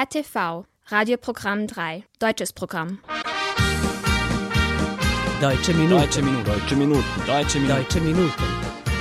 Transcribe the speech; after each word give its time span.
RTV, 0.00 0.64
Radioprogramm 0.86 1.66
3, 1.66 2.04
deutsches 2.20 2.52
Programm. 2.52 3.00
Deutsche 5.40 5.74
Minuten. 5.74 6.00
Deutsche 6.00 6.22
Minuten. 6.22 6.44
Deutsche 6.44 6.76
Minuten. 6.76 7.04
Deutsche 7.26 7.58
Minuten. 7.58 7.68
Deutsche 7.68 8.00
Minuten. 8.00 8.32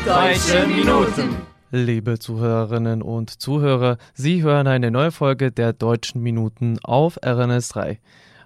Deutsche 0.07 0.67
Minuten. 0.67 1.35
Liebe 1.69 2.17
Zuhörerinnen 2.17 3.03
und 3.03 3.29
Zuhörer, 3.29 3.99
Sie 4.15 4.41
hören 4.41 4.65
eine 4.65 4.89
neue 4.89 5.11
Folge 5.11 5.51
der 5.51 5.71
Deutschen 5.71 6.23
Minuten 6.23 6.79
auf 6.81 7.19
RNS 7.23 7.69
3. 7.69 7.99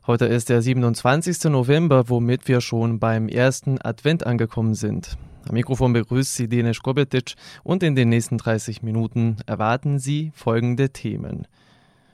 Heute 0.05 0.25
ist 0.25 0.49
der 0.49 0.61
27. 0.61 1.45
November, 1.45 2.09
womit 2.09 2.49
wir 2.49 2.59
schon 2.59 2.99
beim 2.99 3.29
ersten 3.29 3.79
Advent 3.81 4.25
angekommen 4.25 4.73
sind. 4.73 5.17
Am 5.47 5.53
Mikrofon 5.53 5.93
begrüßt 5.93 6.35
Sie 6.35 6.49
Denis 6.49 6.81
Kobetic 6.81 7.35
und 7.63 7.81
in 7.81 7.95
den 7.95 8.09
nächsten 8.09 8.37
30 8.37 8.83
Minuten 8.83 9.37
erwarten 9.45 9.99
Sie 9.99 10.33
folgende 10.35 10.89
Themen. 10.89 11.47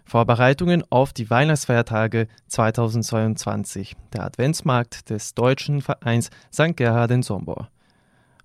Vorbereitungen 0.08 0.86
auf 0.90 1.12
die 1.12 1.30
Weihnachtsfeiertage 1.30 2.30
2022. 2.48 3.98
Der 4.14 4.24
Adventsmarkt 4.24 5.10
des 5.10 5.34
deutschen 5.34 5.82
Vereins 5.82 6.30
St. 6.54 6.78
Gerhard 6.78 7.12
in 7.12 7.24
Sombor. 7.24 7.68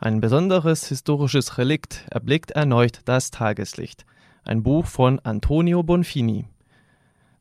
Ein 0.01 0.21
besonderes 0.21 0.89
historisches 0.89 1.59
Relikt 1.59 2.05
erblickt 2.11 2.51
erneut 2.51 3.03
das 3.05 3.31
Tageslicht. 3.31 4.05
Ein 4.45 4.65
Buch 4.65 4.87
von 4.87 5.21
Antonio 5.21 5.85
Bonfini. 5.85 6.47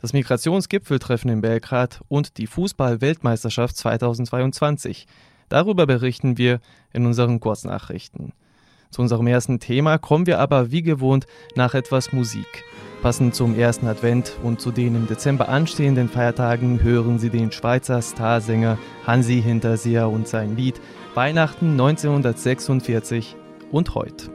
Das 0.02 0.13
Migrationsgipfeltreffen 0.13 1.32
in 1.32 1.41
Belgrad 1.41 2.02
und 2.08 2.38
die 2.38 2.46
Fußball-Weltmeisterschaft 2.46 3.76
2022. 3.76 5.08
Darüber 5.49 5.88
berichten 5.88 6.38
wir 6.38 6.60
in 6.94 7.08
unseren 7.08 7.40
Kurznachrichten. 7.40 8.34
Zu 8.91 9.02
unserem 9.02 9.27
ersten 9.27 9.59
Thema 9.59 9.98
kommen 9.98 10.27
wir 10.27 10.40
aber 10.40 10.72
wie 10.72 10.84
gewohnt 10.84 11.26
nach 11.55 11.73
etwas 11.73 12.12
Musik. 12.12 12.66
Passend 13.02 13.34
zum 13.34 13.58
ersten 13.58 13.88
Advent 13.88 14.34
und 14.44 14.62
zu 14.62 14.72
den 14.72 14.95
im 14.95 15.08
Dezember 15.08 15.49
anstehenden 15.49 16.09
Feiertagen 16.09 16.84
hören 16.84 17.18
Sie 17.18 17.30
den 17.30 17.52
Schweizer 17.52 18.01
Starsänger 18.01 18.77
Hansi 19.07 19.41
Hinterseher 19.41 20.10
und 20.10 20.27
sein 20.27 20.55
Lied 20.55 20.79
Weihnachten 21.16 21.71
1946 21.71 23.35
und 23.71 23.96
heute. 23.96 24.29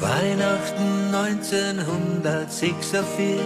Weihnachten 0.00 1.14
1946 1.14 3.40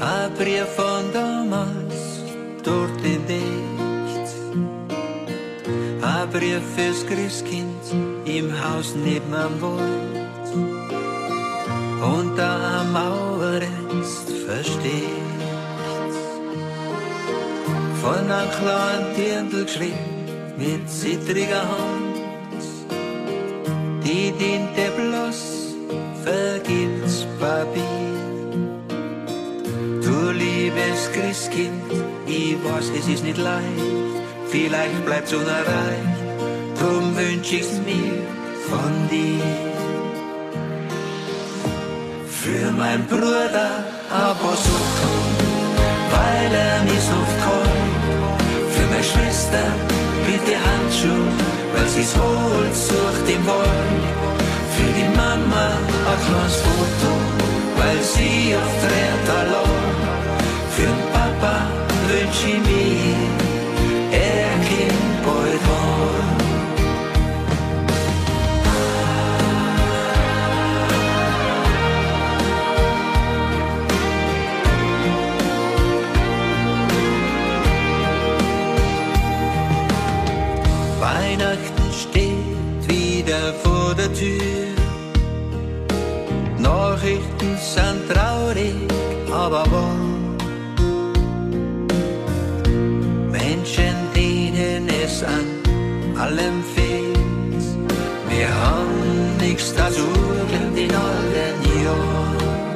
Ein 0.00 0.34
Brief 0.34 0.66
von 0.74 1.12
damals 1.12 2.24
dort 2.64 3.04
entdeckt 3.04 3.73
Ein 6.24 6.30
Brief 6.30 6.62
fürs 6.74 7.04
Christkind 7.04 7.84
im 8.24 8.50
Haus 8.50 8.94
neben 8.94 9.34
am 9.34 9.60
Wald 9.60 10.48
Und 12.00 12.34
da 12.38 12.80
am 12.80 12.92
Mauer 12.94 13.60
ist 14.00 14.30
versteckt 14.46 15.42
von 18.00 18.30
einem 18.30 18.50
kleinen 18.52 19.14
Dirndl 19.16 19.64
geschrieben 19.64 20.54
mit 20.56 20.88
zittriger 20.88 21.60
Hand. 21.60 22.16
Die 24.02 24.32
diente 24.32 24.92
bloß 24.96 25.74
vergibt's 26.24 27.26
Papier. 27.38 27.82
Du 30.02 30.30
liebes 30.30 31.12
Christkind, 31.12 31.82
ich 32.26 32.56
weiß, 32.64 32.92
es 32.98 33.08
ist 33.08 33.24
nicht 33.24 33.36
leicht, 33.36 34.23
vielleicht 34.54 35.04
bleibt's 35.04 35.32
unerreicht, 35.32 36.18
drum 36.78 37.16
wünsch 37.16 37.52
ich's 37.52 37.74
mir 37.88 38.14
von 38.70 38.92
dir. 39.10 39.42
Für 42.40 42.70
mein 42.70 43.04
Bruder 43.08 43.70
Sachen, 44.10 45.14
weil 46.14 46.50
er 46.66 46.78
mich 46.84 47.04
so 47.10 47.20
kommt 47.44 48.04
für 48.74 48.86
meine 48.92 49.08
Schwester 49.12 49.66
bitte 50.26 50.54
Handschuh, 50.66 51.26
weil 51.72 51.88
sie's 51.88 52.14
holt, 52.14 52.74
sucht 52.88 53.26
im 53.36 53.44
Wald. 53.46 54.04
Für 54.74 54.90
die 54.98 55.10
Mama 55.16 55.66
ein 56.10 56.50
Foto, 56.66 57.12
weil 57.78 58.00
sie 58.14 58.54
oft 58.62 58.82
rennt 58.92 59.28
allein. 59.40 59.98
Für 60.74 60.88
den 60.92 61.02
Papa 61.12 61.54
wünsch 62.08 62.40
ich 62.52 62.60
mir, 62.68 63.33
an 95.24 96.18
allem 96.18 96.62
fehlt. 96.74 97.64
Wir 98.28 98.48
haben 98.48 99.36
nichts 99.40 99.74
dazu 99.74 100.06
gelernt 100.48 100.78
in 100.78 100.94
all 100.94 101.24
den 101.38 101.58
Jahren. 101.84 102.74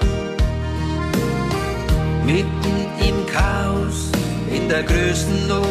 Mitten 2.24 2.76
im 3.08 3.26
Chaos, 3.26 4.10
in 4.50 4.68
der 4.68 4.82
größten 4.82 5.48
Not. 5.48 5.68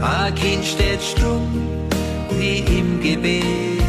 Ein 0.00 0.34
Kind 0.34 0.64
steht 0.64 1.02
stumm 1.02 1.48
wie 2.38 2.58
im 2.58 3.00
Gebet 3.00 3.82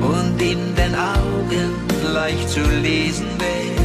und 0.00 0.42
in 0.42 0.74
den 0.74 0.94
Augen 0.94 1.72
leicht 2.12 2.48
zu 2.48 2.60
lesen 2.82 3.26
wäre. 3.38 3.84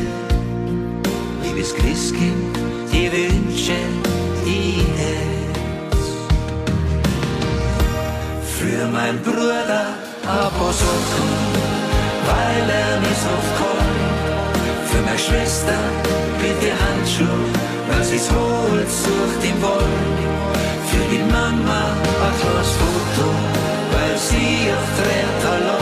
Liebes 1.43 1.73
Christkind, 1.75 2.57
die 2.91 3.11
Wünsche, 3.11 3.77
Herz. 5.01 6.05
Für 8.57 8.87
mein 8.87 9.21
Bruder 9.23 9.49
Sachen, 10.71 11.29
weil 12.29 12.69
er 12.69 12.99
mich 12.99 13.19
so 13.25 13.35
kommt. 13.59 14.89
Für 14.89 15.01
meine 15.01 15.17
Schwester 15.17 15.79
bitte 16.41 16.71
Handschuh, 16.83 17.43
weil 17.89 18.03
sie's 18.03 18.29
holt, 18.31 18.89
sucht 19.03 19.41
im 19.43 19.61
Wald. 19.61 20.19
Für 20.89 21.05
die 21.11 21.23
Mama 21.31 21.81
ein 22.25 22.35
Foto, 22.79 23.27
weil 23.93 24.17
sie 24.17 24.71
oft 24.77 24.97
rennt 25.07 25.78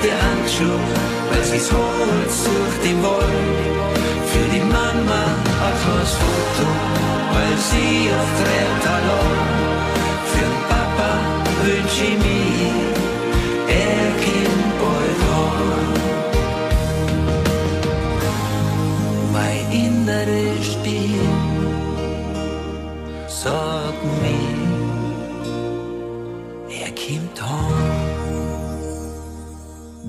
bitte 0.00 0.14
Handschuh, 0.14 0.80
weil 1.30 1.44
sie's 1.44 1.70
holt, 1.72 2.30
sucht 2.30 2.84
im 2.84 3.02
Wald. 3.02 3.24
Für 4.30 4.46
die 4.54 4.60
Mama 4.60 5.22
ein 5.66 5.76
kleines 5.82 6.14
Foto, 6.20 6.66
weil 7.32 7.56
sie 7.70 8.10
oft 8.20 8.38
allein. 8.96 9.58
Für 10.30 10.46
den 10.46 10.60
Papa 10.68 11.10
wünsch 11.64 12.00
ich 12.08 12.18
mir, 12.18 12.99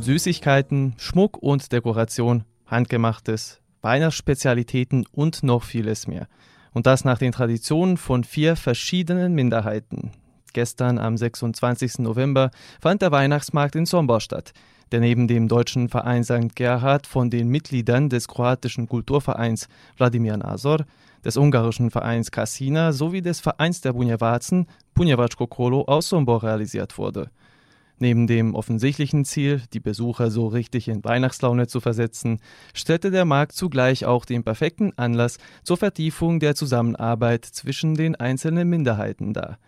Süßigkeiten, 0.02 0.96
Schmuck 0.98 1.38
und 1.38 1.72
Dekoration, 1.72 2.44
handgemachtes, 2.66 3.62
Weihnachtsspezialitäten 3.84 5.06
und 5.12 5.44
noch 5.44 5.64
vieles 5.64 6.08
mehr. 6.08 6.28
Und 6.74 6.88
das 6.88 7.06
nach 7.06 7.20
den 7.20 7.32
Traditionen 7.32 7.98
von 7.98 8.24
vier 8.24 8.56
verschiedenen 8.56 9.36
Minderheiten. 9.36 10.12
Gestern 10.54 10.98
am 10.98 11.18
26. 11.18 12.00
November 12.00 12.50
fand 12.82 13.04
der 13.04 13.12
Weihnachtsmarkt 13.12 13.76
in 13.76 13.86
Sombor 13.86 14.22
statt, 14.22 14.54
der 14.92 15.02
neben 15.02 15.28
dem 15.28 15.48
deutschen 15.48 15.88
Verein 15.88 16.24
St. 16.24 16.56
Gerhard 16.56 17.06
von 17.06 17.30
den 17.30 17.50
Mitgliedern 17.50 18.10
des 18.10 18.28
kroatischen 18.28 18.88
Kulturvereins 18.88 19.70
Wladimir 19.98 20.36
Nazor, 20.36 20.86
des 21.24 21.38
ungarischen 21.38 21.92
Vereins 21.92 22.32
Kasina 22.32 22.92
sowie 22.92 23.22
des 23.22 23.40
Vereins 23.40 23.82
der 23.82 23.94
Bunjewazen 23.94 24.66
Bunjevačko 24.96 25.46
Kolo 25.46 25.84
aus 25.84 26.10
Sombor 26.10 26.42
realisiert 26.42 26.98
wurde. 26.98 27.30
Neben 28.02 28.26
dem 28.26 28.56
offensichtlichen 28.56 29.26
Ziel, 29.26 29.62
die 29.74 29.80
Besucher 29.80 30.32
so 30.32 30.48
richtig 30.48 30.88
in 30.88 31.04
Weihnachtslaune 31.04 31.68
zu 31.68 31.80
versetzen, 31.80 32.40
stellte 32.74 33.12
der 33.12 33.26
Markt 33.26 33.52
zugleich 33.52 34.06
auch 34.06 34.26
den 34.26 34.44
perfekten 34.44 34.92
Anlass 34.98 35.38
zur 35.62 35.78
Vertiefung 35.78 36.40
der 36.40 36.56
Zusammenarbeit 36.56 37.46
zwischen 37.46 37.94
den 37.94 38.16
einzelnen 38.16 38.68
Minderheiten 38.68 39.34
dar. 39.34 39.60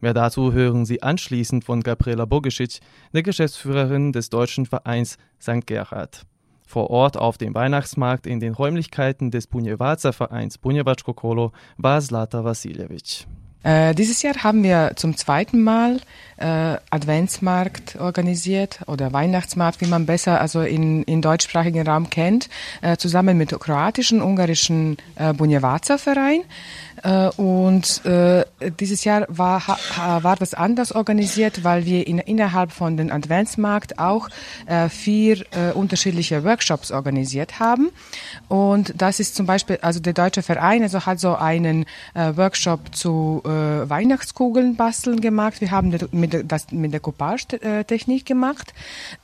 Mehr 0.00 0.12
dazu 0.12 0.52
hören 0.52 0.86
Sie 0.86 1.04
anschließend 1.04 1.62
von 1.62 1.84
Gabriela 1.84 2.24
Bogesic, 2.24 2.80
der 3.12 3.22
Geschäftsführerin 3.22 4.10
des 4.10 4.28
deutschen 4.28 4.66
Vereins 4.66 5.16
St. 5.40 5.64
Gerhard. 5.64 6.26
Vor 6.66 6.90
Ort 6.90 7.16
auf 7.16 7.38
dem 7.38 7.54
Weihnachtsmarkt 7.54 8.26
in 8.26 8.40
den 8.40 8.54
Räumlichkeiten 8.54 9.30
des 9.30 9.46
Bunjewaca 9.46 10.10
Vereins 10.10 10.58
Bunjevac 10.58 11.04
Kolo 11.14 11.52
war 11.76 12.00
Zlata 12.00 12.42
Vasiljevic. 12.42 13.28
Äh, 13.62 13.94
dieses 13.94 14.22
Jahr 14.22 14.36
haben 14.42 14.62
wir 14.62 14.92
zum 14.96 15.16
zweiten 15.16 15.62
Mal 15.62 16.00
äh, 16.36 16.76
Adventsmarkt 16.90 17.96
organisiert 17.96 18.80
oder 18.86 19.12
Weihnachtsmarkt, 19.12 19.80
wie 19.80 19.86
man 19.86 20.06
besser 20.06 20.40
also 20.40 20.62
in, 20.62 21.02
in 21.02 21.20
deutschsprachigen 21.20 21.86
Raum 21.86 22.10
kennt, 22.10 22.48
äh, 22.80 22.96
zusammen 22.96 23.36
mit 23.36 23.50
kroatischen, 23.50 24.22
ungarischen 24.22 24.96
äh, 25.16 25.32
Bunjewaca 25.32 25.98
Verein. 25.98 26.40
Äh, 26.40 26.44
und 27.36 28.04
äh, 28.04 28.44
dieses 28.80 29.04
Jahr 29.04 29.26
war, 29.28 29.62
war 30.20 30.36
das 30.36 30.54
anders 30.54 30.92
organisiert, 30.92 31.64
weil 31.64 31.84
wir 31.84 32.06
in, 32.06 32.18
innerhalb 32.18 32.72
von 32.72 32.96
den 32.96 33.12
Adventsmarkt 33.12 33.98
auch 33.98 34.28
äh, 34.66 34.88
vier 34.88 35.44
äh, 35.52 35.72
unterschiedliche 35.72 36.44
Workshops 36.44 36.90
organisiert 36.90 37.60
haben. 37.60 37.90
Und 38.48 38.94
das 39.00 39.20
ist 39.20 39.36
zum 39.36 39.46
Beispiel, 39.46 39.78
also 39.82 40.00
der 40.00 40.12
deutsche 40.12 40.42
Verein 40.42 40.82
also 40.82 41.06
hat 41.06 41.20
so 41.20 41.36
einen 41.36 41.84
äh, 42.14 42.36
Workshop 42.36 42.94
zu 42.94 43.42
äh, 43.44 43.48
Weihnachtskugeln 43.48 44.76
basteln 44.76 45.20
gemacht. 45.20 45.60
Wir 45.60 45.70
haben 45.70 45.96
das 46.48 46.72
mit 46.72 46.92
der 46.92 47.00
Coupage-Technik 47.00 48.26
gemacht. 48.26 48.72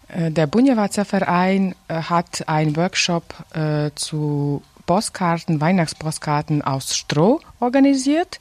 Äh, 0.09 0.31
der 0.31 0.47
Bunjewaca 0.47 1.05
Verein 1.05 1.75
äh, 1.89 1.95
hat 1.95 2.49
einen 2.49 2.77
Workshop 2.77 3.35
äh, 3.55 3.91
zu 3.95 4.63
Postkarten, 4.87 5.61
Weihnachtspostkarten 5.61 6.63
aus 6.63 6.97
Stroh 6.97 7.41
organisiert. 7.61 8.39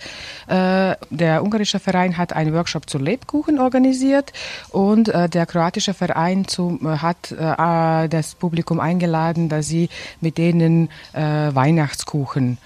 Äh, 0.47 0.95
der 1.09 1.43
ungarische 1.43 1.79
Verein 1.79 2.17
hat 2.17 2.33
einen 2.33 2.53
Workshop 2.53 2.89
zu 2.89 2.97
Lebkuchen 2.97 3.59
organisiert 3.59 4.33
und 4.69 5.09
äh, 5.09 5.29
der 5.29 5.45
kroatische 5.45 5.93
Verein 5.93 6.45
äh, 6.57 6.87
hat 6.97 7.33
das 7.33 8.35
Publikum 8.35 8.79
eingeladen, 8.79 9.49
dass 9.49 9.67
sie 9.67 9.89
mit 10.21 10.37
denen 10.37 10.89
Weihnachtskuchen 11.13 12.57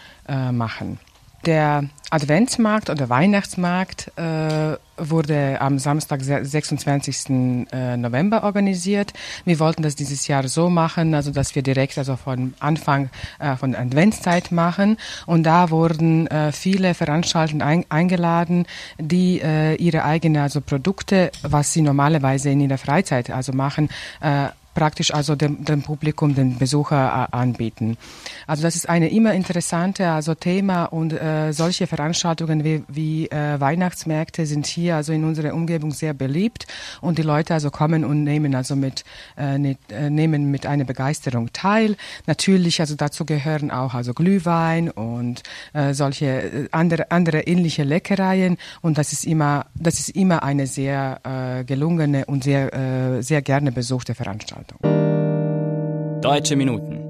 machen. 0.52 1.00
Der 1.46 1.86
Adventsmarkt 2.10 2.90
oder 2.90 3.10
Weihnachtsmarkt 3.10 4.12
äh, 4.18 4.78
wurde 4.98 5.60
am 5.60 5.78
Samstag, 5.78 6.22
26. 6.22 7.68
Äh, 7.72 7.98
November 7.98 8.44
organisiert. 8.44 9.14
Wir 9.46 9.60
wollten 9.60 9.84
das 9.84 9.96
dieses 9.96 10.28
Jahr 10.28 10.48
so 10.48 10.70
machen, 10.70 11.14
also 11.14 11.32
dass 11.32 11.54
wir 11.54 11.64
direkt 11.64 11.98
also 11.98 12.16
von 12.16 12.54
Anfang 12.60 13.10
äh, 13.40 13.56
von 13.56 13.76
Adventszeit 13.76 14.52
machen. 14.52 14.98
Und 15.26 15.44
da 15.44 15.70
wurden 15.70 16.28
äh, 16.28 16.52
viele 16.52 16.94
Veranstalter 16.94 17.66
ein, 17.66 17.86
eingeladen, 17.90 18.66
die 18.98 19.42
äh, 19.42 19.76
ihre 19.76 20.04
eigenen 20.04 20.42
also 20.42 20.62
Produkte, 20.62 21.32
was 21.44 21.74
sie 21.74 21.82
normalerweise 21.82 22.50
in 22.50 22.62
ihrer 22.62 22.78
Freizeit 22.78 23.30
also 23.30 23.52
machen, 23.52 23.90
äh, 24.22 24.48
praktisch 24.78 25.12
also 25.12 25.36
dem, 25.36 25.66
dem 25.66 25.82
Publikum, 25.82 26.36
den 26.36 26.60
Besucher 26.60 27.28
äh, 27.32 27.36
anbieten. 27.36 27.98
Also 28.46 28.62
das 28.62 28.76
ist 28.76 28.88
eine 28.88 29.10
immer 29.10 29.34
interessante 29.34 30.08
also 30.10 30.36
Thema 30.36 30.86
und 30.86 31.14
äh, 31.14 31.52
solche 31.52 31.88
Veranstaltungen 31.88 32.64
wie, 32.64 32.84
wie 32.88 33.26
äh, 33.26 33.60
Weihnachtsmärkte 33.60 34.46
sind 34.46 34.68
hier 34.68 34.96
also 34.96 35.14
in 35.14 35.24
unserer 35.24 35.56
Umgebung 35.56 35.90
sehr 35.90 36.14
beliebt 36.14 36.68
und 37.02 37.18
die 37.18 37.24
Leute 37.24 37.56
also 37.56 37.72
kommen 37.72 38.06
und 38.06 38.24
nehmen 38.24 38.54
also 38.54 38.76
mit 38.76 39.04
äh, 39.36 39.58
ne, 39.58 39.78
äh, 39.90 40.12
nehmen 40.12 40.52
mit 40.52 40.68
einer 40.68 40.86
Begeisterung 40.86 41.52
teil. 41.54 41.96
Natürlich 42.28 42.80
also 42.80 42.96
dazu 42.96 43.26
gehören 43.26 43.72
auch 43.72 43.96
also 43.96 44.14
Glühwein 44.14 44.92
und 44.92 45.42
äh, 45.74 45.96
solche 45.96 46.26
äh, 46.28 46.68
andere 46.72 47.10
andere 47.10 47.42
ähnliche 47.48 47.84
Leckereien 47.84 48.58
und 48.82 49.00
das 49.00 49.12
ist 49.12 49.26
immer 49.26 49.66
das 49.74 49.98
ist 49.98 50.10
immer 50.10 50.44
eine 50.44 50.68
sehr 50.68 51.20
äh, 51.24 51.64
gelungene 51.64 52.26
und 52.26 52.44
sehr 52.44 52.72
äh, 52.74 53.24
sehr 53.24 53.42
gerne 53.42 53.72
besuchte 53.72 54.14
Veranstaltung. 54.14 54.67
Veranstaltung. 54.68 56.22
Deutsche 56.22 56.56
Minuten. 56.56 57.04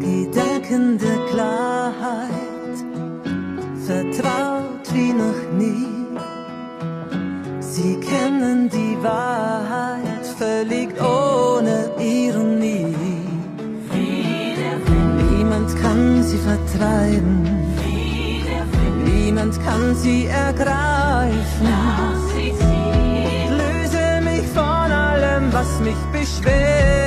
Gedanken 0.00 0.98
der 0.98 1.18
Klarheit, 1.30 2.76
vertraut 3.86 4.94
wie 4.94 5.12
noch 5.12 5.52
nie. 5.58 5.86
Sie 7.60 7.98
kennen 8.00 8.68
die 8.68 8.96
Wahrheit 9.02 10.26
völlig 10.38 10.88
ohne 11.00 11.90
Ironie. 11.98 12.94
Niemand 15.30 15.76
kann 15.80 16.22
sie 16.22 16.38
vertreiben 16.38 17.57
kann 19.68 19.94
sie 19.94 20.26
ergreifen. 20.26 21.68
Löse 23.60 24.20
mich 24.22 24.46
von 24.54 24.90
allem, 24.92 25.52
was 25.52 25.80
mich 25.80 26.02
beschwert. 26.12 26.97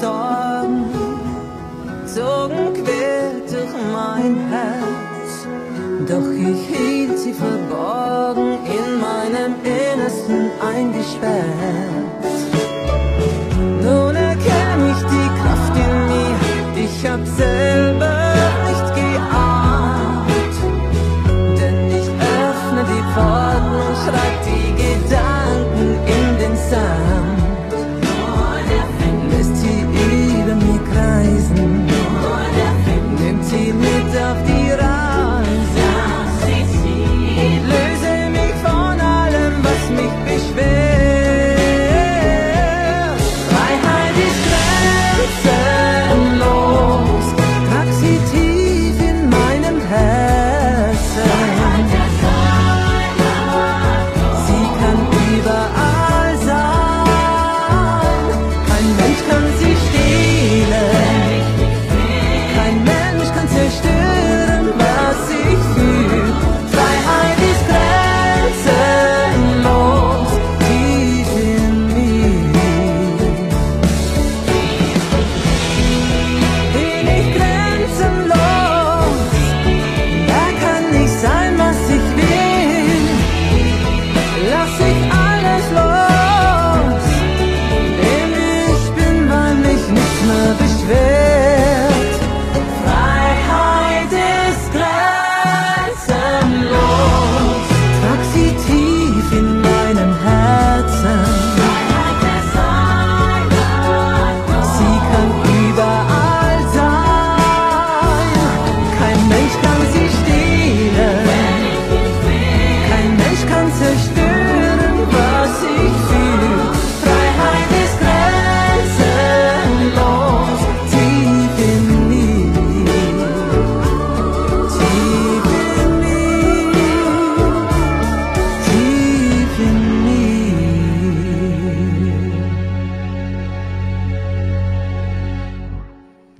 Sorgen 0.00 0.84
zogen 2.06 2.72
quer 2.74 3.30
durch 3.50 3.74
mein 3.92 4.36
Herz, 4.48 5.46
doch 6.08 6.30
ich 6.30 6.60
hielt 6.72 7.18
sie 7.18 7.32
verborgen 7.32 8.58
in 8.64 9.00
meinem 9.00 9.54
Innersten 9.64 10.50
eingesperrt. 10.60 11.34
Nun 13.82 14.14
erkenne 14.14 14.84
ich 14.94 15.02
die 15.14 15.30
Kraft 15.40 15.74
in 15.84 15.94
mir, 16.10 16.84
ich 16.84 17.10
hab 17.10 17.26
selbst 17.26 17.87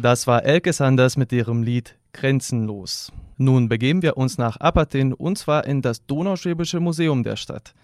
Das 0.08 0.26
war 0.26 0.46
Elke 0.46 0.72
Sanders 0.72 1.18
mit 1.18 1.32
ihrem 1.32 1.62
Lied 1.62 1.98
Grenzenlos. 2.14 3.12
Nun 3.36 3.68
begeben 3.68 4.00
wir 4.00 4.16
uns 4.16 4.38
nach 4.38 4.56
Apatin 4.56 5.12
und 5.12 5.36
zwar 5.36 5.66
in 5.66 5.82
das 5.82 6.06
Donauschwäbische 6.06 6.80
Museum 6.80 7.24
der 7.24 7.36
Stadt. 7.36 7.74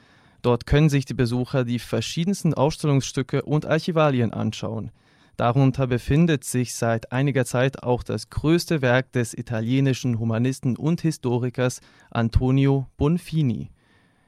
Dort 0.41 0.65
können 0.65 0.89
sich 0.89 1.05
die 1.05 1.13
Besucher 1.13 1.67
die 1.67 1.79
verschiedensten 1.79 2.55
Ausstellungsstücke 2.55 3.43
und 3.43 3.67
Archivalien 3.67 4.33
anschauen. 4.33 4.91
Darunter 5.37 5.87
befindet 5.87 6.45
sich 6.45 6.75
seit 6.75 7.13
einiger 7.13 7.45
Zeit 7.45 7.83
auch 7.83 8.03
das 8.03 8.31
größte 8.31 8.81
Werk 8.81 9.13
des 9.13 9.35
italienischen 9.35 10.19
Humanisten 10.19 10.79
und 10.79 11.03
Historikers 11.03 11.83
Antonio 12.11 12.87
Bonfini. 12.97 13.69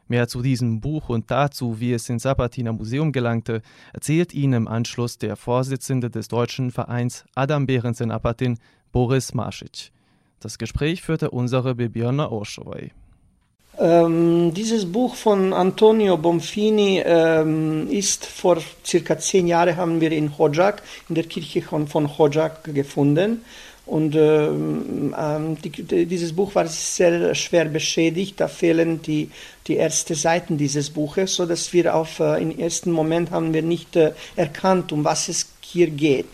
Mehr 0.08 0.28
zu 0.28 0.42
diesem 0.42 0.80
Buch 0.80 1.08
und 1.08 1.30
dazu, 1.30 1.80
wie 1.80 1.92
es 1.92 2.08
ins 2.08 2.22
Sabatiner 2.22 2.72
Museum 2.72 3.12
gelangte, 3.12 3.62
erzählt 3.92 4.32
Ihnen 4.34 4.52
im 4.52 4.68
Anschluss 4.68 5.18
der 5.18 5.36
Vorsitzende 5.36 6.10
des 6.10 6.28
deutschen 6.28 6.70
Vereins 6.70 7.24
Adam 7.34 7.66
Behrens 7.66 8.00
in 8.00 8.10
Apatin, 8.10 8.58
Boris 8.92 9.34
Marsic. 9.34 9.90
Das 10.40 10.58
Gespräch 10.58 11.02
führte 11.02 11.30
unsere 11.30 11.74
Bibiana 11.74 12.30
Orschowai. 12.30 12.92
Ähm, 13.78 14.54
dieses 14.54 14.90
Buch 14.90 15.16
von 15.16 15.52
Antonio 15.52 16.16
Bonfini 16.16 17.02
ähm, 17.04 17.88
ist 17.90 18.24
vor 18.24 18.58
circa 18.84 19.18
zehn 19.18 19.46
Jahren 19.46 19.76
haben 19.76 20.00
wir 20.00 20.12
in 20.12 20.38
Hojak, 20.38 20.82
in 21.08 21.14
der 21.14 21.24
Kirche 21.24 21.60
von, 21.60 21.86
von 21.86 22.16
Hojak 22.16 22.64
gefunden. 22.74 23.44
Und 23.86 24.16
ähm, 24.16 25.14
ähm 25.16 25.56
die, 25.62 26.06
dieses 26.06 26.34
Buch 26.34 26.54
war 26.54 26.66
sehr 26.66 27.34
schwer 27.34 27.66
beschädigt. 27.66 28.40
Da 28.40 28.48
fehlen 28.48 29.00
die, 29.00 29.30
die 29.68 29.78
ersten 29.78 30.14
Seiten 30.14 30.58
dieses 30.58 30.90
Buches, 30.90 31.36
so 31.36 31.46
dass 31.46 31.72
wir 31.72 31.94
auf 31.94 32.18
äh, 32.18 32.42
im 32.42 32.58
ersten 32.58 32.90
Moment 32.90 33.30
haben 33.30 33.54
wir 33.54 33.62
nicht 33.62 33.94
äh, 33.96 34.12
erkannt, 34.34 34.92
um 34.92 35.04
was 35.04 35.28
es 35.28 35.46
hier 35.60 35.88
geht. 35.88 36.26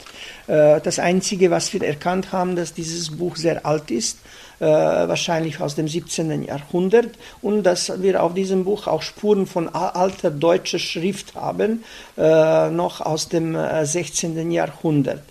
Äh, 0.47 0.81
das 0.81 0.99
Einzige, 0.99 1.51
was 1.51 1.73
wir 1.73 1.83
erkannt 1.83 2.33
haben, 2.33 2.57
dass 2.57 2.73
dieses 2.73 3.11
Buch 3.11 3.37
sehr 3.37 3.65
alt 3.67 3.91
ist 3.91 4.19
äh, 4.63 4.65
wahrscheinlich 4.65 5.61
aus 5.61 5.75
dem 5.75 5.89
17. 5.89 6.45
Jahrhundert 6.45 7.11
und 7.43 7.65
dass 7.65 8.01
wir 8.01 8.23
auf 8.23 8.33
diesem 8.35 8.65
Buch 8.65 8.87
auch 8.87 9.03
Spuren 9.03 9.47
von 9.47 9.69
alter 9.69 10.31
deutscher 10.31 10.79
Schrift 10.79 11.35
haben, 11.35 11.83
äh, 12.17 12.71
noch 12.71 13.01
aus 13.01 13.29
dem 13.29 13.57
16. 13.83 14.39
Äh, 14.39 14.55
Jahrhundert. 14.55 15.23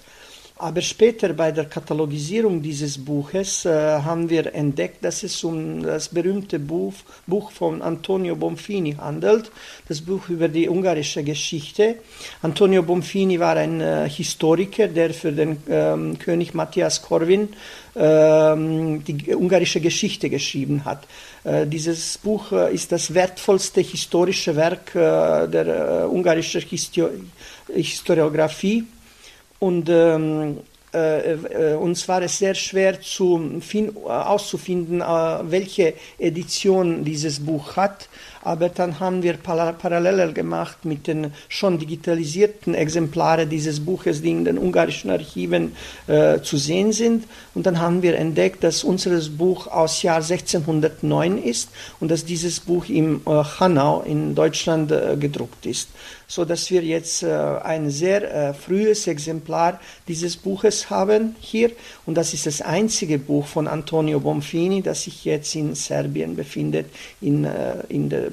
Aber 0.62 0.82
später 0.82 1.34
bei 1.34 1.52
der 1.52 1.66
Katalogisierung 1.66 2.62
dieses 2.62 3.04
Buches 3.04 3.66
äh, 3.66 3.72
haben 3.72 4.30
wir 4.30 4.54
entdeckt, 4.54 5.04
dass 5.04 5.24
es 5.24 5.44
um 5.44 5.82
das 5.82 6.10
berühmte 6.10 6.60
Buch, 6.60 6.94
Buch 7.26 7.50
von 7.52 7.82
Antonio 7.82 8.36
Bonfini 8.36 8.94
handelt, 8.94 9.52
das 9.88 10.02
Buch 10.02 10.30
über 10.30 10.50
die 10.50 10.70
ungarische 10.70 11.24
Geschichte. 11.24 11.96
Antonio 12.44 12.84
Bonfini 12.84 13.40
war 13.40 13.56
ein 13.56 13.82
äh, 13.82 14.08
Historiker, 14.08 14.88
der 14.88 15.16
für 15.16 15.32
den 15.32 15.58
ähm, 15.68 16.20
König 16.20 16.54
Matthias 16.54 17.02
Corvin 17.02 17.50
ähm, 17.96 19.04
die 19.04 19.34
ungarische 19.34 19.82
Geschichte 19.82 20.30
geschrieben 20.30 20.86
hat. 20.86 21.08
Äh, 21.44 21.66
dieses 21.66 22.20
Buch 22.20 22.52
äh, 22.52 22.72
ist 22.72 22.92
das 22.92 23.16
wertvollste 23.16 23.82
historische 23.82 24.56
Werk 24.56 24.94
äh, 24.94 25.48
der 25.48 26.08
ungarischen 26.08 26.62
Histo 26.62 27.10
Historiografie 27.68 28.86
und 29.62 29.90
ähm, 29.90 30.58
äh, 30.92 31.34
äh, 31.34 31.76
uns 31.76 32.08
war 32.08 32.22
es 32.24 32.40
sehr 32.40 32.56
schwer 32.56 33.00
zu 33.00 33.62
fin 33.62 33.96
auszufinden, 34.06 35.02
äh, 35.02 35.06
welche 35.52 35.94
Edition 36.18 37.06
dieses 37.06 37.40
Buch 37.40 37.78
hat. 37.78 38.10
Aber 38.44 38.70
dann 38.70 39.00
haben 39.00 39.24
wir 39.24 39.34
Parallele 39.34 40.34
gemacht 40.34 40.84
mit 40.86 41.08
den 41.08 41.32
schon 41.50 41.80
digitalisierten 41.80 42.74
Exemplaren 42.74 43.50
dieses 43.50 43.80
Buches, 43.80 44.22
die 44.22 44.32
in 44.32 44.46
den 44.46 44.58
ungarischen 44.58 45.12
Archiven 45.12 45.74
äh, 46.08 46.40
zu 46.42 46.58
sehen 46.58 46.92
sind. 46.92 47.26
Und 47.54 47.66
dann 47.66 47.80
haben 47.80 48.02
wir 48.02 48.18
entdeckt, 48.18 48.64
dass 48.64 48.84
unser 48.84 49.20
Buch 49.30 49.68
aus 49.68 50.02
Jahr 50.02 50.18
1609 50.18 51.38
ist 51.38 51.70
und 52.00 52.10
dass 52.10 52.26
dieses 52.26 52.60
Buch 52.60 52.86
im 52.90 53.22
äh, 53.26 53.44
Hanau 53.60 54.02
in 54.02 54.36
Deutschland 54.36 54.92
äh, 54.92 55.18
gedruckt 55.20 55.66
ist 55.66 55.90
so 56.32 56.46
dass 56.46 56.72
wir 56.72 56.82
jetzt 56.82 57.24
äh, 57.24 57.30
ein 57.30 57.90
sehr 57.90 58.34
äh, 58.34 58.54
frühes 58.54 59.06
Exemplar 59.08 59.82
dieses 60.08 60.38
Buches 60.38 60.90
haben 60.90 61.36
hier 61.42 61.72
und 62.06 62.16
das 62.16 62.34
ist 62.34 62.46
das 62.46 62.62
einzige 62.62 63.20
Buch 63.20 63.46
von 63.46 63.68
Antonio 63.68 64.22
Bonfini, 64.22 64.82
das 64.82 65.04
sich 65.04 65.26
jetzt 65.26 65.54
in 65.56 65.76
Serbien 65.76 66.38
befindet, 66.38 66.86
in, 67.20 67.44
äh, 67.44 67.84
in 67.90 68.08
der 68.08 68.30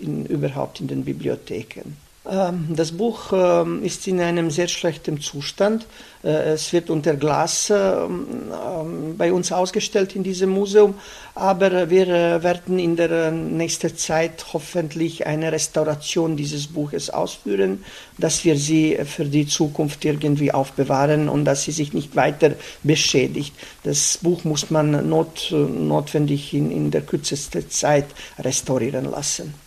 in, 0.00 0.26
überhaupt 0.26 0.80
in 0.80 0.88
den 0.88 1.04
Bibliotheken. 1.04 1.96
Ähm, 2.28 2.68
das 2.70 2.92
Buch 2.92 3.32
ähm, 3.32 3.84
ist 3.84 4.06
in 4.08 4.20
einem 4.20 4.50
sehr 4.50 4.68
schlechten 4.68 5.20
Zustand. 5.20 5.86
Äh, 6.24 6.54
es 6.54 6.72
wird 6.72 6.90
unter 6.90 7.14
Glas 7.14 7.70
ähm, 7.70 9.14
bei 9.16 9.32
uns 9.32 9.52
ausgestellt 9.52 10.16
in 10.16 10.24
diesem 10.24 10.50
Museum, 10.50 10.94
aber 11.34 11.88
wir 11.88 12.08
äh, 12.08 12.42
werden 12.42 12.78
in 12.78 12.96
der 12.96 13.30
nächsten 13.30 13.96
Zeit 13.96 14.44
hoffentlich 14.52 15.26
eine 15.26 15.52
Restauration 15.52 16.36
dieses 16.36 16.66
Buches 16.66 17.10
ausführen, 17.10 17.84
dass 18.18 18.44
wir 18.44 18.56
sie 18.56 18.98
für 19.04 19.24
die 19.24 19.46
Zukunft 19.46 20.04
irgendwie 20.04 20.52
aufbewahren 20.52 21.28
und 21.28 21.44
dass 21.44 21.62
sie 21.62 21.72
sich 21.72 21.92
nicht 21.92 22.16
weiter 22.16 22.52
beschädigt. 22.82 23.54
Das 23.84 24.18
Buch 24.20 24.42
muss 24.44 24.70
man 24.70 25.08
not, 25.08 25.52
notwendig 25.52 26.54
in, 26.54 26.72
in 26.72 26.90
der 26.90 27.02
kürzesten 27.02 27.70
Zeit 27.70 28.06
restaurieren 28.38 29.10
lassen. 29.10 29.65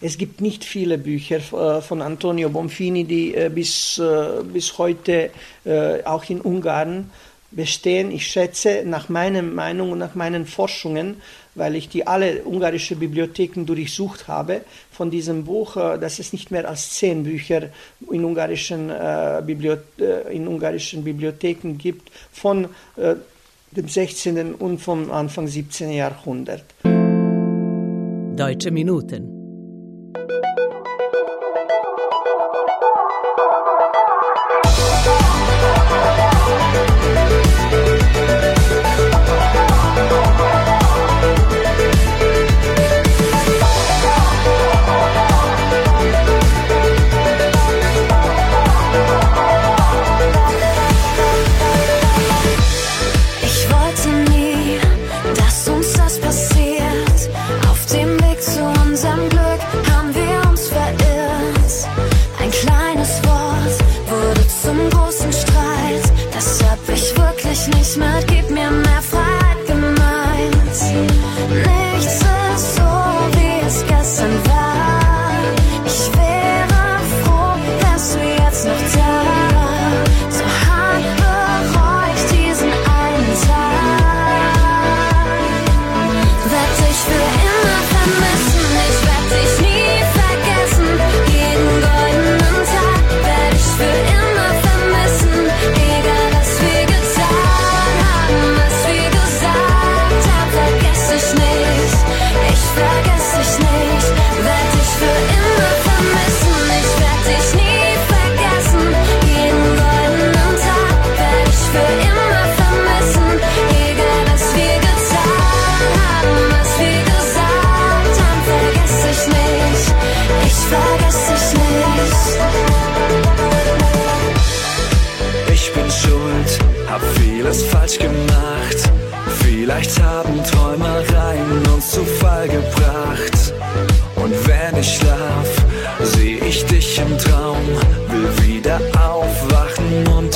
Es 0.00 0.16
gibt 0.16 0.40
nicht 0.40 0.64
viele 0.64 0.96
Bücher 0.96 1.38
äh, 1.38 1.82
von 1.82 2.02
Antonio 2.02 2.48
Bonfini, 2.50 3.04
die 3.04 3.34
äh, 3.34 3.50
bis, 3.52 3.98
äh, 3.98 4.42
bis 4.44 4.78
heute 4.78 5.30
auch 6.04 6.24
in 6.30 6.40
Ungarn 6.40 7.10
bestehen. 7.50 8.10
Ich 8.10 8.26
schätze, 8.26 8.84
nach 8.86 9.10
meiner 9.10 9.42
Meinung 9.42 9.92
und 9.92 9.98
nach 9.98 10.14
meinen 10.14 10.46
Forschungen, 10.46 11.16
weil 11.54 11.74
ich 11.74 11.90
die 11.90 12.06
alle 12.06 12.42
ungarische 12.44 12.96
Bibliotheken 12.96 13.64
durchsucht 13.66 14.28
habe, 14.28 14.62
von 14.90 15.10
diesem 15.10 15.44
Buch, 15.44 15.74
dass 15.74 16.18
es 16.18 16.32
nicht 16.32 16.50
mehr 16.50 16.66
als 16.66 16.94
zehn 16.94 17.24
Bücher 17.24 17.68
in 18.10 18.24
ungarischen, 18.24 18.90
in 18.90 20.48
ungarischen 20.48 21.04
Bibliotheken 21.04 21.76
gibt, 21.76 22.10
von 22.32 22.68
dem 22.96 23.88
16. 23.88 24.54
und 24.54 24.78
vom 24.78 25.10
Anfang 25.10 25.46
17. 25.46 25.90
Jahrhundert. 25.90 26.64
Deutsche 28.36 28.70
Minuten 28.70 29.37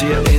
Yeah. 0.02 0.31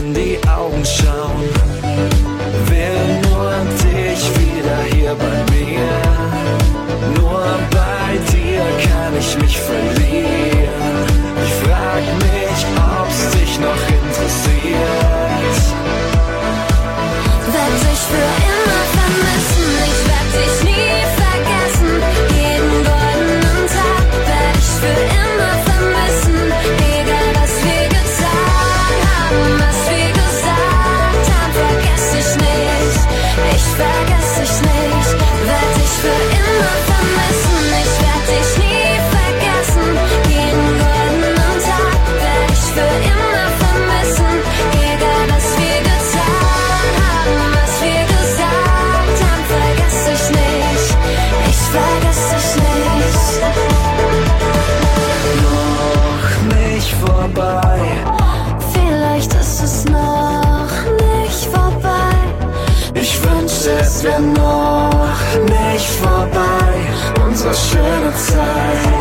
Unsere 67.53 67.55
schöne 67.55 68.15
Zeit. 68.15 68.92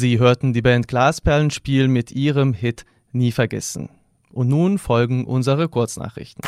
Sie 0.00 0.18
hörten 0.18 0.54
die 0.54 0.62
Band 0.62 0.88
Glasperlenspiel 0.88 1.86
mit 1.86 2.10
ihrem 2.10 2.54
Hit 2.54 2.86
Nie 3.12 3.32
vergessen. 3.32 3.90
Und 4.32 4.48
nun 4.48 4.78
folgen 4.78 5.26
unsere 5.26 5.68
Kurznachrichten. 5.68 6.42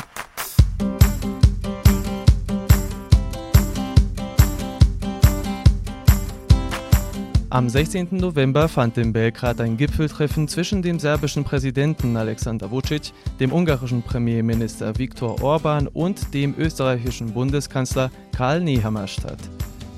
Am 7.51 7.69
16. 7.69 8.09
November 8.13 8.71
fand 8.71 8.97
in 8.97 9.13
Belgrad 9.13 9.61
ein 9.61 9.77
Gipfeltreffen 9.77 10.49
zwischen 10.49 10.81
dem 10.81 10.99
serbischen 10.99 11.45
Präsidenten 11.45 12.17
Alexander 12.17 12.71
Vucic, 12.71 13.13
dem 13.39 13.53
ungarischen 13.53 14.03
Premierminister 14.03 14.99
Viktor 14.99 15.43
Orban 15.43 15.89
und 15.89 16.33
dem 16.33 16.55
österreichischen 16.57 17.35
Bundeskanzler 17.35 18.11
Karl 18.35 18.63
Nehammer 18.63 19.07
statt. 19.07 19.41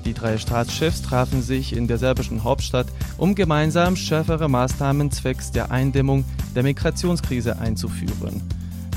Die 0.05 0.13
drei 0.13 0.37
Staatschefs 0.37 1.01
trafen 1.01 1.41
sich 1.41 1.75
in 1.75 1.87
der 1.87 1.97
serbischen 1.97 2.43
Hauptstadt, 2.43 2.87
um 3.17 3.33
gemeinsam 3.33 3.95
schärfere 3.95 4.47
Maßnahmen 4.47 5.09
zwecks 5.11 5.51
der 5.51 5.71
Eindämmung 5.71 6.25
der 6.55 6.61
Migrationskrise 6.61 7.57
einzuführen. 7.59 8.43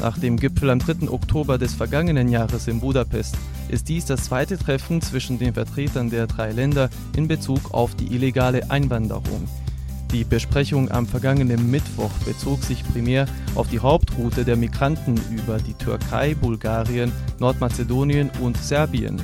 Nach 0.00 0.18
dem 0.18 0.36
Gipfel 0.36 0.70
am 0.70 0.78
3. 0.78 1.08
Oktober 1.08 1.58
des 1.58 1.74
vergangenen 1.74 2.28
Jahres 2.28 2.68
in 2.68 2.80
Budapest 2.80 3.36
ist 3.68 3.88
dies 3.88 4.04
das 4.04 4.24
zweite 4.24 4.58
Treffen 4.58 5.00
zwischen 5.00 5.38
den 5.38 5.54
Vertretern 5.54 6.10
der 6.10 6.26
drei 6.26 6.52
Länder 6.52 6.90
in 7.16 7.26
Bezug 7.26 7.72
auf 7.72 7.96
die 7.96 8.14
illegale 8.14 8.70
Einwanderung. 8.70 9.48
Die 10.12 10.24
Besprechung 10.24 10.90
am 10.90 11.06
vergangenen 11.06 11.70
Mittwoch 11.70 12.12
bezog 12.24 12.62
sich 12.62 12.82
primär 12.92 13.26
auf 13.54 13.68
die 13.68 13.80
Hauptroute 13.80 14.44
der 14.44 14.56
Migranten 14.56 15.20
über 15.30 15.58
die 15.58 15.74
Türkei, 15.74 16.34
Bulgarien, 16.34 17.12
Nordmazedonien 17.38 18.30
und 18.40 18.56
Serbien. 18.56 19.20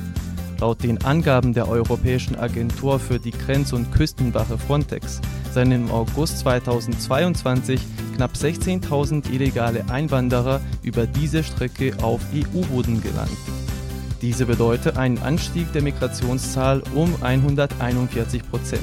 Laut 0.59 0.83
den 0.83 1.03
Angaben 1.03 1.53
der 1.53 1.67
Europäischen 1.67 2.37
Agentur 2.37 2.99
für 2.99 3.19
die 3.19 3.31
Grenz- 3.31 3.73
und 3.73 3.91
Küstenwache 3.91 4.57
Frontex 4.57 5.19
seien 5.51 5.71
im 5.71 5.91
August 5.91 6.39
2022 6.39 7.79
knapp 8.15 8.31
16.000 8.33 9.31
illegale 9.33 9.83
Einwanderer 9.89 10.61
über 10.81 11.05
diese 11.05 11.43
Strecke 11.43 11.93
auf 12.01 12.21
EU-Boden 12.33 13.01
gelangt. 13.01 13.31
Diese 14.21 14.45
bedeutet 14.45 14.97
einen 14.97 15.17
Anstieg 15.19 15.71
der 15.73 15.81
Migrationszahl 15.81 16.81
um 16.93 17.13
141 17.21 18.49
Prozent. 18.49 18.81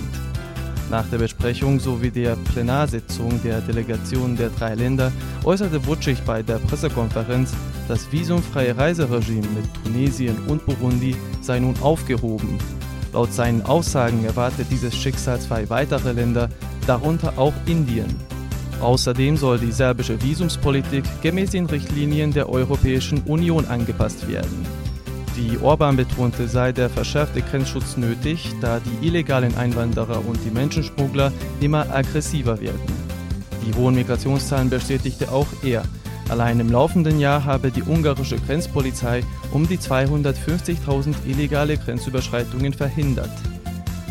Nach 0.90 1.08
der 1.08 1.18
Besprechung 1.18 1.80
sowie 1.80 2.11
der 2.11 2.37
Plenarsitzung 2.37 3.42
der 3.42 3.62
Delegation 3.62 4.37
der 4.37 4.50
drei 4.50 4.74
Länder 4.74 5.11
äußerte 5.42 5.87
Vucic 5.87 6.22
bei 6.26 6.42
der 6.42 6.58
Pressekonferenz, 6.58 7.54
das 7.92 8.11
visumfreie 8.11 8.74
Reiseregime 8.74 9.46
mit 9.55 9.85
Tunesien 9.85 10.35
und 10.48 10.64
Burundi 10.64 11.14
sei 11.42 11.59
nun 11.59 11.74
aufgehoben. 11.83 12.57
Laut 13.12 13.31
seinen 13.35 13.61
Aussagen 13.61 14.24
erwartet 14.24 14.68
dieses 14.70 14.96
Schicksal 14.96 15.38
zwei 15.38 15.68
weitere 15.68 16.12
Länder, 16.12 16.48
darunter 16.87 17.35
auch 17.37 17.52
Indien. 17.66 18.16
Außerdem 18.81 19.37
soll 19.37 19.59
die 19.59 19.72
serbische 19.72 20.22
Visumspolitik 20.22 21.05
gemäß 21.20 21.50
den 21.50 21.66
Richtlinien 21.66 22.33
der 22.33 22.48
Europäischen 22.48 23.20
Union 23.24 23.66
angepasst 23.66 24.26
werden. 24.26 24.64
Wie 25.37 25.59
Orban 25.59 25.96
betonte, 25.96 26.48
sei 26.48 26.72
der 26.72 26.88
verschärfte 26.88 27.42
Grenzschutz 27.42 27.98
nötig, 27.98 28.55
da 28.62 28.81
die 28.81 29.07
illegalen 29.07 29.55
Einwanderer 29.59 30.26
und 30.26 30.38
die 30.46 30.50
Menschenschmuggler 30.50 31.31
immer 31.61 31.94
aggressiver 31.94 32.59
werden. 32.59 32.81
Die 33.66 33.74
hohen 33.74 33.96
Migrationszahlen 33.96 34.70
bestätigte 34.70 35.31
auch 35.31 35.48
er. 35.62 35.83
Allein 36.28 36.61
im 36.61 36.70
laufenden 36.70 37.20
Jahr 37.20 37.44
habe 37.44 37.70
die 37.70 37.82
ungarische 37.82 38.37
Grenzpolizei 38.37 39.22
um 39.52 39.68
die 39.68 39.78
250.000 39.78 41.26
illegale 41.26 41.76
Grenzüberschreitungen 41.76 42.72
verhindert. 42.72 43.30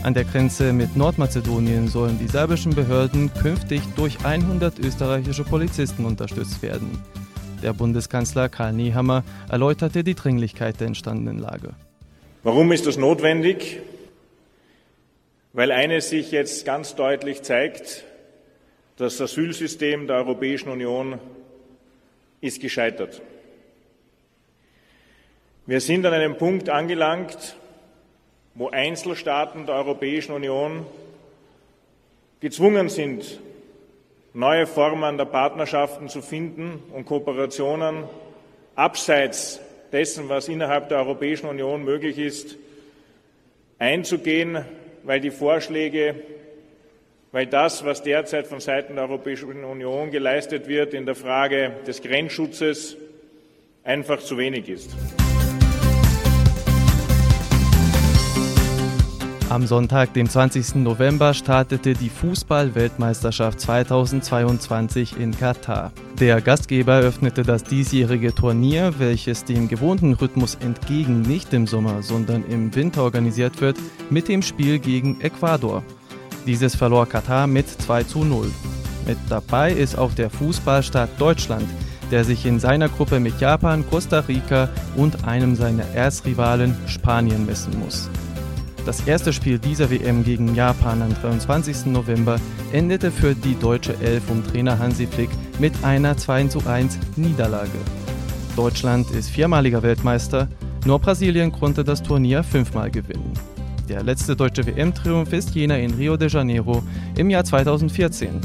An 0.04 0.14
der 0.14 0.24
Grenze 0.24 0.74
mit 0.74 0.96
Nordmazedonien 0.96 1.88
sollen 1.88 2.18
die 2.18 2.28
serbischen 2.28 2.74
Behörden 2.74 3.32
künftig 3.34 3.82
durch 3.96 4.26
100 4.26 4.80
österreichische 4.80 5.44
Polizisten 5.44 6.06
unterstützt 6.06 6.62
werden. 6.64 7.02
Der 7.62 7.74
Bundeskanzler 7.74 8.50
Karl 8.50 8.74
Nehammer 8.74 9.24
erläuterte 9.50 10.04
die 10.04 10.16
Dringlichkeit 10.16 10.80
der 10.80 10.88
entstandenen 10.88 11.38
Lage. 11.38 11.76
Warum 12.44 12.72
ist 12.72 12.88
das 12.88 12.98
notwendig? 12.98 13.80
Weil 15.54 15.72
eines 15.72 16.10
sich 16.10 16.32
jetzt 16.32 16.66
ganz 16.66 16.96
deutlich 16.96 17.44
zeigt, 17.44 18.04
das 18.98 19.22
Asylsystem 19.22 20.08
der 20.08 20.16
Europäischen 20.18 20.70
Union 20.70 21.20
ist 22.42 22.60
gescheitert. 22.60 23.22
Wir 25.68 25.80
sind 25.80 26.06
an 26.06 26.14
einem 26.14 26.38
Punkt 26.38 26.70
angelangt, 26.70 27.56
wo 28.56 28.70
Einzelstaaten 28.70 29.68
der 29.68 29.76
Europäischen 29.76 30.34
Union 30.34 30.86
gezwungen 32.40 32.90
sind, 32.90 33.40
neue 34.34 34.66
Formen 34.66 35.18
der 35.18 35.26
Partnerschaften 35.26 36.10
zu 36.10 36.22
finden 36.22 36.82
und 36.94 37.06
Kooperationen 37.06 38.04
abseits 38.76 39.62
dessen, 39.92 40.28
was 40.30 40.48
innerhalb 40.48 40.90
der 40.90 41.00
Europäischen 41.00 41.48
Union 41.48 41.84
möglich 41.84 42.18
ist, 42.18 42.56
einzugehen, 43.78 44.66
weil 45.04 45.20
die 45.20 45.32
Vorschläge, 45.32 46.16
weil 47.32 47.48
das, 47.48 47.86
was 47.86 48.04
derzeit 48.04 48.48
von 48.48 48.60
Seiten 48.60 48.96
der 48.96 49.06
Europäischen 49.06 49.64
Union 49.64 50.12
geleistet 50.12 50.68
wird 50.68 50.94
in 50.94 51.06
der 51.06 51.16
Frage 51.16 51.74
des 51.88 52.02
Grenzschutzes, 52.02 52.98
einfach 53.84 54.20
zu 54.20 54.38
wenig 54.38 54.70
ist. 54.70 54.96
Am 59.50 59.68
Sonntag, 59.68 60.14
dem 60.14 60.30
20. 60.30 60.76
November, 60.76 61.34
startete 61.34 61.94
die 61.94 62.08
Fußball-Weltmeisterschaft 62.08 63.60
2022 63.60 65.20
in 65.20 65.38
Katar. 65.38 65.92
Der 66.22 66.40
Gastgeber 66.40 66.94
eröffnete 66.94 67.44
das 67.44 67.66
diesjährige 67.66 68.34
Turnier, 68.34 68.94
welches 68.98 69.44
dem 69.44 69.68
gewohnten 69.68 70.14
Rhythmus 70.14 70.56
entgegen 70.56 71.22
nicht 71.22 71.52
im 71.54 71.68
Sommer, 71.68 72.02
sondern 72.02 72.46
im 72.46 72.74
Winter 72.76 73.04
organisiert 73.04 73.60
wird, 73.60 73.76
mit 74.10 74.30
dem 74.30 74.42
Spiel 74.42 74.80
gegen 74.80 75.20
Ecuador. 75.20 75.84
Dieses 76.46 76.76
verlor 76.76 77.08
Katar 77.08 77.48
mit 77.48 77.70
2 77.70 78.04
zu 78.04 78.24
0. 78.24 78.52
Mit 79.06 79.18
dabei 79.30 79.72
ist 79.72 79.98
auch 79.98 80.14
der 80.14 80.30
Fußballstaat 80.30 81.10
Deutschland, 81.20 81.68
der 82.12 82.24
sich 82.24 82.46
in 82.46 82.60
seiner 82.60 82.90
Gruppe 82.90 83.20
mit 83.20 83.40
Japan, 83.40 83.86
Costa 83.90 84.20
Rica 84.22 84.70
und 84.96 85.26
einem 85.26 85.56
seiner 85.56 85.86
Erstrivalen 85.94 86.76
Spanien 86.88 87.46
messen 87.46 87.80
muss. 87.80 88.10
Das 88.86 89.02
erste 89.02 89.32
Spiel 89.32 89.60
dieser 89.60 89.92
WM 89.92 90.24
gegen 90.24 90.56
Japan 90.56 91.04
am 91.04 91.14
23. 91.14 91.86
November 91.86 92.40
endete 92.72 93.12
für 93.12 93.36
die 93.36 93.56
deutsche 93.56 93.96
Elf 94.02 94.24
um 94.30 94.44
Trainer 94.44 94.80
Hansi 94.80 95.06
Flick 95.06 95.30
mit 95.60 95.74
einer 95.84 96.18
2 96.18 96.48
zu 96.48 96.66
1 96.66 96.98
Niederlage. 97.16 97.70
Deutschland 98.56 99.12
ist 99.12 99.30
viermaliger 99.30 99.84
Weltmeister, 99.84 100.48
nur 100.86 101.00
Brasilien 101.00 101.52
konnte 101.52 101.84
das 101.84 102.02
Turnier 102.02 102.44
fünfmal 102.44 102.90
gewinnen. 102.90 103.34
Der 103.90 104.04
letzte 104.04 104.36
deutsche 104.36 104.66
WM-Triumph 104.66 105.34
ist 105.34 105.56
jener 105.56 105.80
in 105.80 105.94
Rio 105.94 106.18
de 106.18 106.30
Janeiro 106.30 106.84
im 107.18 107.30
Jahr 107.30 107.44
2014. 107.44 108.40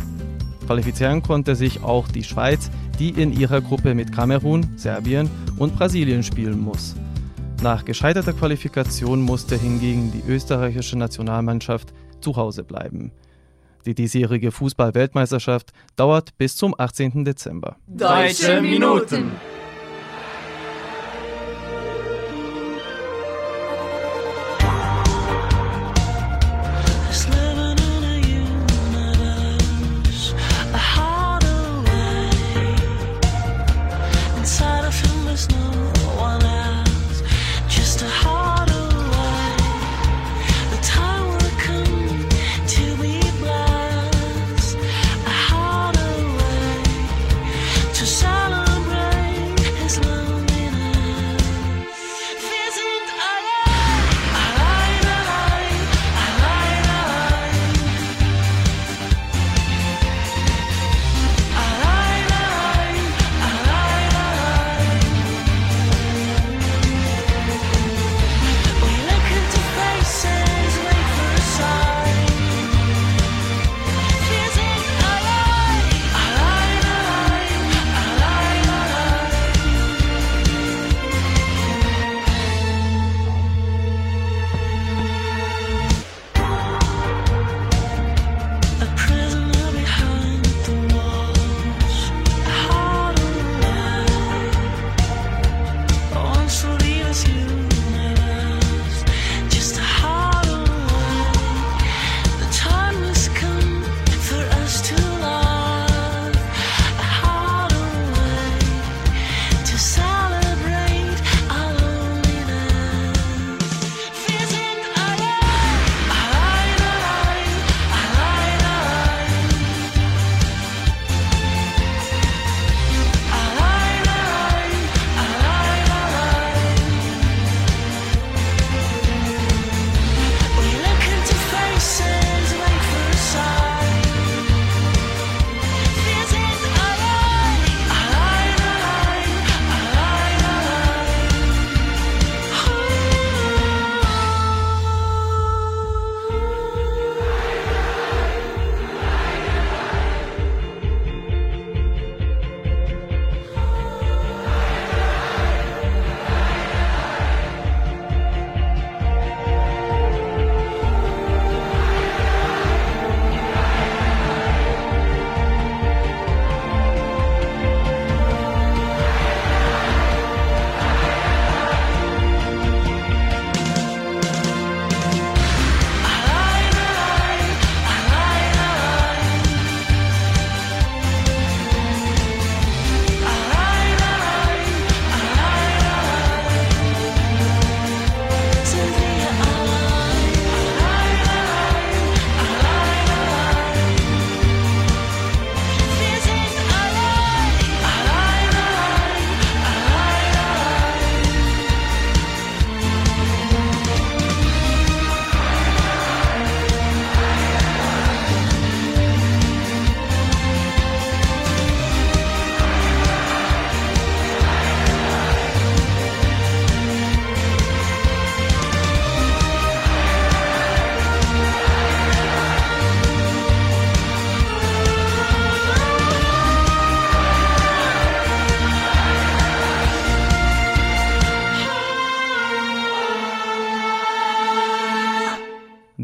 Qualifizieren 0.66 1.22
konnte 1.22 1.54
sich 1.54 1.82
auch 1.82 2.08
die 2.08 2.24
Schweiz, 2.24 2.70
die 2.98 3.10
in 3.10 3.32
ihrer 3.32 3.60
Gruppe 3.60 3.94
mit 3.94 4.12
Kamerun, 4.12 4.66
Serbien 4.76 5.30
und 5.58 5.76
Brasilien 5.76 6.22
spielen 6.22 6.58
muss. 6.58 6.96
Nach 7.62 7.84
gescheiterter 7.84 8.32
Qualifikation 8.32 9.22
musste 9.22 9.56
hingegen 9.56 10.12
die 10.12 10.30
österreichische 10.30 10.98
Nationalmannschaft 10.98 11.92
zu 12.20 12.36
Hause 12.36 12.64
bleiben. 12.64 13.12
Die 13.86 13.94
diesjährige 13.94 14.50
Fußball-Weltmeisterschaft 14.50 15.72
dauert 15.94 16.36
bis 16.38 16.56
zum 16.56 16.74
18. 16.76 17.24
Dezember. 17.24 17.76
Deutsche 17.86 18.60
Minuten. 18.60 19.30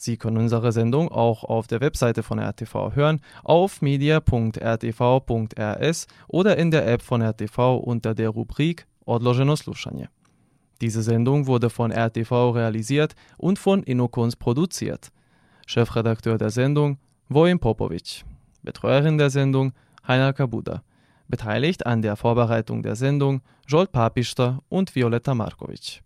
Sie 0.00 0.16
können 0.16 0.38
unsere 0.38 0.72
Sendung 0.72 1.10
auch 1.10 1.44
auf 1.44 1.66
der 1.66 1.80
Webseite 1.80 2.22
von 2.22 2.38
RTV 2.38 2.92
hören, 2.94 3.20
auf 3.42 3.82
media.rtv.rs 3.82 4.46
oder 6.28 6.56
in 6.56 6.70
der 6.70 6.86
App 6.86 7.02
von 7.02 7.22
RTV 7.22 7.76
unter 7.76 8.14
der 8.14 8.28
Rubrik 8.30 8.86
Odloženo 9.04 9.56
slušanje. 9.56 10.08
Diese 10.80 11.02
Sendung 11.02 11.46
wurde 11.46 11.70
von 11.70 11.90
RTV 11.90 12.50
realisiert 12.50 13.14
und 13.36 13.58
von 13.58 13.82
Inokons 13.82 14.36
produziert. 14.36 15.10
Chefredakteur 15.66 16.38
der 16.38 16.50
Sendung 16.50 16.98
Vojin 17.28 17.58
Popovic. 17.58 18.24
Betreuerin 18.62 19.18
der 19.18 19.30
Sendung 19.30 19.72
Heiner 20.06 20.32
Kabuda. 20.32 20.82
Beteiligt 21.26 21.84
an 21.84 22.02
der 22.02 22.16
Vorbereitung 22.16 22.82
der 22.82 22.96
Sendung 22.96 23.42
Jolt 23.66 23.92
Papister 23.92 24.62
und 24.68 24.94
Violetta 24.94 25.34
Markovic. 25.34 26.02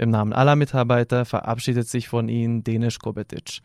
Im 0.00 0.10
Namen 0.10 0.32
aller 0.32 0.54
Mitarbeiter 0.54 1.24
verabschiedet 1.24 1.88
sich 1.88 2.08
von 2.08 2.28
Ihnen 2.28 2.62
Denisch 2.62 3.00
Kobetic. 3.00 3.60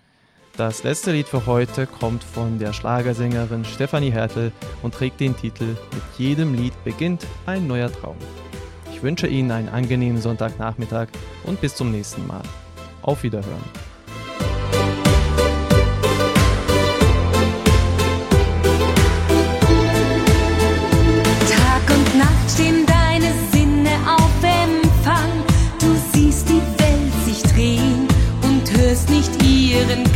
Das 0.58 0.84
letzte 0.84 1.12
Lied 1.12 1.28
für 1.28 1.46
heute 1.46 1.86
kommt 1.86 2.24
von 2.24 2.58
der 2.58 2.74
Schlagersängerin 2.74 3.64
Stefanie 3.66 4.12
Hertel 4.12 4.52
und 4.82 4.96
trägt 4.96 5.20
den 5.20 5.38
Titel 5.38 5.78
Mit 5.94 6.04
jedem 6.18 6.56
Lied 6.56 6.74
beginnt 6.84 7.26
ein 7.46 7.68
neuer 7.68 7.92
Traum. 7.92 8.18
Ich 8.92 9.04
wünsche 9.04 9.28
Ihnen 9.28 9.52
einen 9.52 9.70
angenehmen 9.70 10.20
Sonntagnachmittag 10.20 11.10
und 11.44 11.62
bis 11.62 11.76
zum 11.76 11.92
nächsten 11.92 12.26
Mal. 12.26 12.42
Auf 13.04 13.22
Wiederhören. 13.22 13.93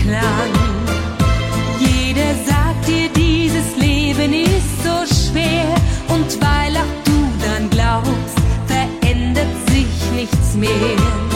Klang. 0.07 0.53
Jeder 1.79 2.33
sagt 2.45 2.87
dir, 2.87 3.09
dieses 3.09 3.75
Leben 3.75 4.31
ist 4.31 4.81
so 4.81 5.05
schwer. 5.13 5.75
Und 6.07 6.29
weil 6.41 6.77
auch 6.77 7.03
du 7.03 7.17
dann 7.45 7.69
glaubst, 7.69 8.37
verändert 8.67 9.53
sich 9.69 10.11
nichts 10.15 10.55
mehr. 10.55 11.26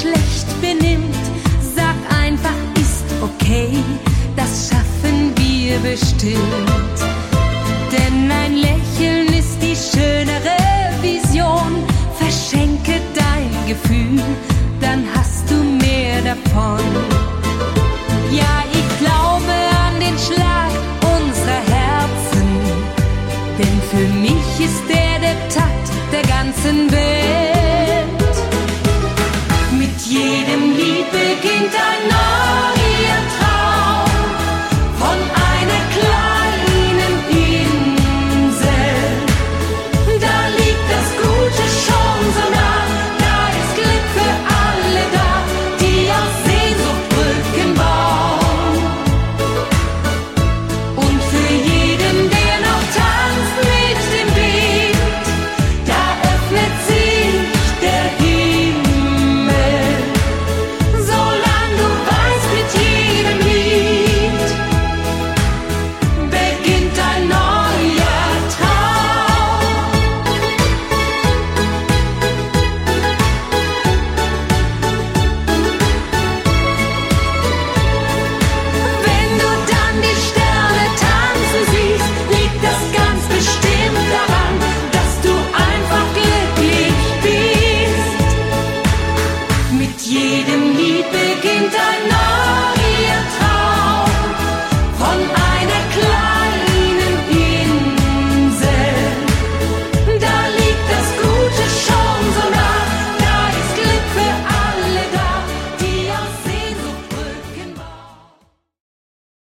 Schlecht 0.00 0.60
benimmt, 0.60 1.14
sag 1.74 1.96
einfach, 2.20 2.54
ist 2.76 3.04
okay, 3.20 3.78
das 4.36 4.68
schaffen 4.70 5.32
wir 5.36 5.78
bestimmt. 5.80 7.11